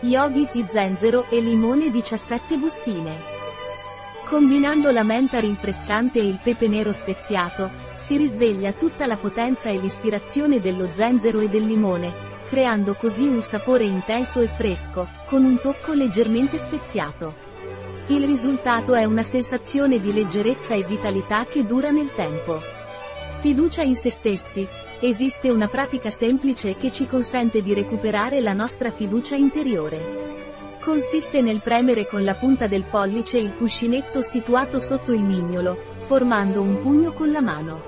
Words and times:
Yogi 0.00 0.46
Tea 0.48 0.68
zenzero 0.68 1.26
e 1.28 1.40
limone 1.40 1.90
17 1.90 2.56
bustine. 2.56 3.16
Combinando 4.26 4.92
la 4.92 5.02
menta 5.02 5.40
rinfrescante 5.40 6.20
e 6.20 6.24
il 6.24 6.38
pepe 6.40 6.68
nero 6.68 6.92
speziato, 6.92 7.68
si 7.94 8.16
risveglia 8.16 8.72
tutta 8.72 9.06
la 9.06 9.16
potenza 9.16 9.70
e 9.70 9.76
l'ispirazione 9.76 10.60
dello 10.60 10.88
zenzero 10.92 11.40
e 11.40 11.48
del 11.48 11.62
limone, 11.62 12.12
creando 12.48 12.94
così 12.94 13.26
un 13.26 13.42
sapore 13.42 13.84
intenso 13.84 14.40
e 14.40 14.46
fresco, 14.46 15.08
con 15.26 15.42
un 15.42 15.58
tocco 15.58 15.92
leggermente 15.94 16.58
speziato. 16.58 17.34
Il 18.06 18.24
risultato 18.24 18.94
è 18.94 19.02
una 19.02 19.24
sensazione 19.24 19.98
di 19.98 20.12
leggerezza 20.12 20.74
e 20.74 20.84
vitalità 20.84 21.44
che 21.44 21.64
dura 21.64 21.90
nel 21.90 22.14
tempo. 22.14 22.77
Fiducia 23.40 23.82
in 23.82 23.94
se 23.94 24.10
stessi. 24.10 24.66
Esiste 24.98 25.48
una 25.48 25.68
pratica 25.68 26.10
semplice 26.10 26.74
che 26.74 26.90
ci 26.90 27.06
consente 27.06 27.62
di 27.62 27.72
recuperare 27.72 28.40
la 28.40 28.52
nostra 28.52 28.90
fiducia 28.90 29.36
interiore. 29.36 30.78
Consiste 30.80 31.40
nel 31.40 31.60
premere 31.60 32.08
con 32.08 32.24
la 32.24 32.34
punta 32.34 32.66
del 32.66 32.82
pollice 32.82 33.38
il 33.38 33.54
cuscinetto 33.54 34.22
situato 34.22 34.80
sotto 34.80 35.12
il 35.12 35.22
mignolo, 35.22 35.78
formando 36.00 36.60
un 36.60 36.82
pugno 36.82 37.12
con 37.12 37.30
la 37.30 37.40
mano. 37.40 37.80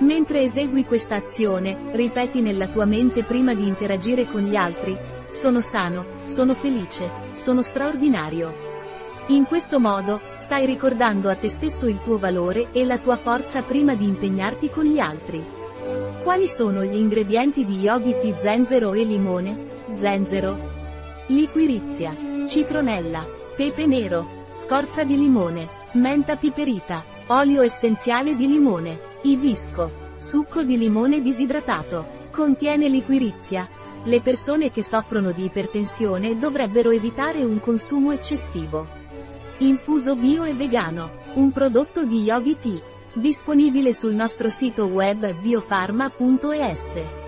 Mentre 0.00 0.42
esegui 0.42 0.84
questa 0.84 1.14
azione, 1.16 1.90
ripeti 1.92 2.42
nella 2.42 2.68
tua 2.68 2.84
mente 2.84 3.24
prima 3.24 3.54
di 3.54 3.66
interagire 3.66 4.26
con 4.26 4.42
gli 4.42 4.54
altri, 4.54 4.94
sono 5.28 5.62
sano, 5.62 6.18
sono 6.20 6.52
felice, 6.52 7.10
sono 7.30 7.62
straordinario. 7.62 8.73
In 9.28 9.46
questo 9.46 9.80
modo, 9.80 10.20
stai 10.34 10.66
ricordando 10.66 11.30
a 11.30 11.34
te 11.34 11.48
stesso 11.48 11.86
il 11.86 12.02
tuo 12.02 12.18
valore 12.18 12.72
e 12.72 12.84
la 12.84 12.98
tua 12.98 13.16
forza 13.16 13.62
prima 13.62 13.94
di 13.94 14.06
impegnarti 14.06 14.68
con 14.68 14.84
gli 14.84 14.98
altri. 14.98 15.42
Quali 16.22 16.46
sono 16.46 16.84
gli 16.84 16.94
ingredienti 16.94 17.64
di 17.64 17.82
Tea 17.82 18.36
Zenzero 18.36 18.92
e 18.92 19.04
limone? 19.04 19.84
Zenzero, 19.94 20.58
liquirizia, 21.28 22.14
citronella, 22.46 23.26
pepe 23.56 23.86
nero, 23.86 24.46
scorza 24.50 25.04
di 25.04 25.16
limone, 25.16 25.68
menta 25.92 26.36
piperita, 26.36 27.02
olio 27.28 27.62
essenziale 27.62 28.36
di 28.36 28.46
limone, 28.46 29.00
ibisco, 29.22 29.90
succo 30.16 30.62
di 30.62 30.76
limone 30.76 31.22
disidratato. 31.22 32.22
Contiene 32.30 32.88
liquirizia. 32.88 33.66
Le 34.02 34.20
persone 34.20 34.70
che 34.70 34.82
soffrono 34.82 35.32
di 35.32 35.44
ipertensione 35.44 36.36
dovrebbero 36.36 36.90
evitare 36.90 37.42
un 37.42 37.58
consumo 37.58 38.12
eccessivo. 38.12 39.02
Infuso 39.58 40.16
bio 40.16 40.42
e 40.42 40.52
vegano, 40.52 41.10
un 41.34 41.52
prodotto 41.52 42.04
di 42.04 42.22
Yogi 42.22 42.56
Tea, 42.56 42.80
disponibile 43.12 43.94
sul 43.94 44.12
nostro 44.12 44.48
sito 44.48 44.86
web 44.86 45.32
biofarma.es. 45.32 47.23